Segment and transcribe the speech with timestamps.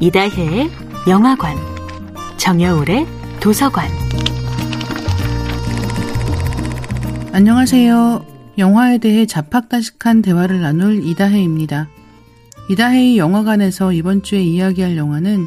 [0.00, 0.70] 이다혜의
[1.08, 1.56] 영화관,
[2.36, 3.06] 정여울의
[3.40, 3.88] 도서관.
[7.32, 8.26] 안녕하세요.
[8.58, 11.88] 영화에 대해 자팍다식한 대화를 나눌 이다혜입니다.
[12.70, 15.46] 이다혜의 영화관에서 이번 주에 이야기할 영화는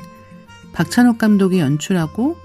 [0.74, 2.38] 박찬욱 감독이 연출하고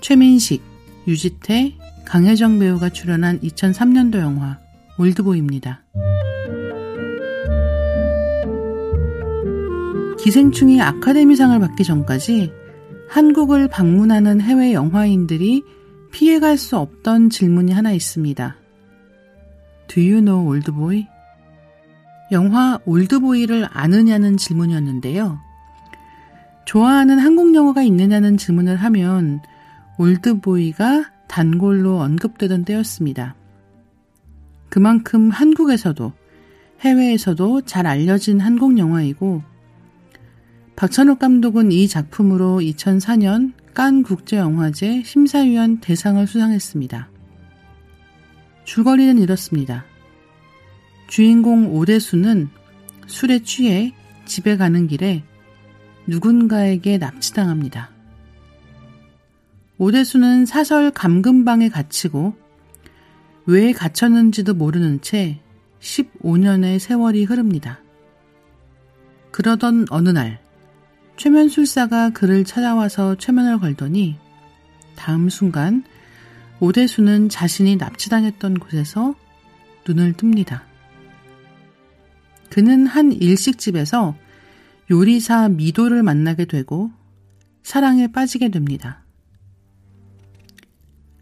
[0.00, 0.62] 최민식,
[1.06, 1.74] 유지태,
[2.04, 4.58] 강혜정 배우가 출연한 2003년도 영화
[4.98, 5.82] 올드보이입니다.
[10.24, 12.50] 기생충이 아카데미상을 받기 전까지
[13.10, 15.62] 한국을 방문하는 해외 영화인들이
[16.12, 18.56] 피해갈 수 없던 질문이 하나 있습니다.
[19.86, 21.06] Do you know 올드보이?
[22.32, 25.38] 영화 올드보이를 아느냐는 질문이었는데요.
[26.64, 29.42] 좋아하는 한국 영화가 있느냐는 질문을 하면
[29.98, 33.34] 올드보이가 단골로 언급되던 때였습니다.
[34.70, 36.12] 그만큼 한국에서도
[36.80, 39.53] 해외에서도 잘 알려진 한국 영화이고
[40.76, 47.08] 박찬욱 감독은 이 작품으로 2004년 깐 국제영화제 심사위원 대상을 수상했습니다.
[48.64, 49.84] 줄거리는 이렇습니다.
[51.06, 52.48] 주인공 오대수는
[53.06, 55.22] 술에 취해 집에 가는 길에
[56.06, 57.90] 누군가에게 납치당합니다.
[59.78, 62.34] 오대수는 사설 감금방에 갇히고
[63.46, 65.40] 왜 갇혔는지도 모르는 채
[65.80, 67.80] 15년의 세월이 흐릅니다.
[69.30, 70.43] 그러던 어느 날,
[71.16, 74.16] 최면술사가 그를 찾아와서 최면을 걸더니
[74.96, 75.84] 다음 순간
[76.60, 79.14] 오대수는 자신이 납치당했던 곳에서
[79.86, 80.62] 눈을 뜹니다.
[82.50, 84.16] 그는 한 일식집에서
[84.90, 86.90] 요리사 미도를 만나게 되고
[87.62, 89.02] 사랑에 빠지게 됩니다.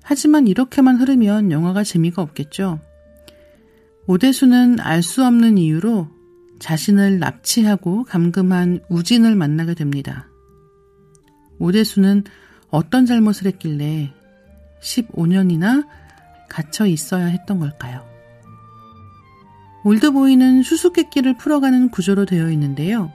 [0.02, 2.80] 하지만 이렇게만 흐르면 영화가 재미가 없겠죠.
[4.06, 6.08] 오대수는 알 수 없는 이유로
[6.62, 10.28] 자신을 납치하고 감금한 우진을 만나게 됩니다.
[11.58, 12.22] 오대수는
[12.70, 14.12] 어떤 잘못을 했길래
[14.80, 15.84] 15년이나
[16.48, 18.06] 갇혀 있어야 했던 걸까요?
[19.84, 23.12] 올드보이는 수수께끼를 풀어가는 구조로 되어 있는데요.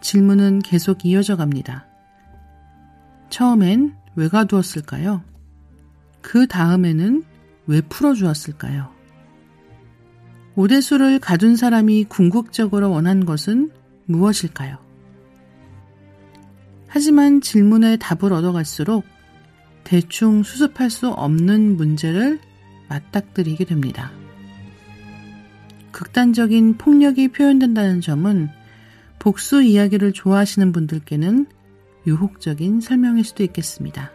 [0.00, 1.86] 질문은 계속 이어져 갑니다.
[3.28, 5.22] 처음엔 왜 가두었을까요?
[6.20, 7.22] 그 다음에는
[7.68, 8.99] 왜 풀어주었을까요?
[10.60, 13.70] 오대수를 가둔 사람이 궁극적으로 원한 것은
[14.04, 14.76] 무엇일까요?
[16.86, 19.06] 하지만 질문에 답을 얻어갈수록
[19.84, 22.40] 대충 수습할 수 없는 문제를
[22.90, 24.12] 맞닥뜨리게 됩니다.
[25.92, 28.50] 극단적인 폭력이 표현된다는 점은
[29.18, 31.46] 복수 이야기를 좋아하시는 분들께는
[32.06, 34.12] 유혹적인 설명일 수도 있겠습니다.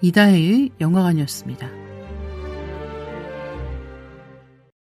[0.00, 1.79] 이다혜의 영화관이었습니다.